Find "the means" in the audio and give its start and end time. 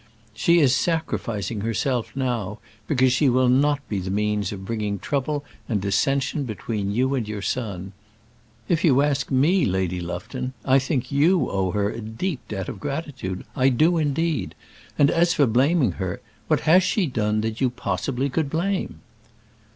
3.99-4.51